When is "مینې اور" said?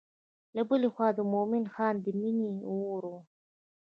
2.21-3.03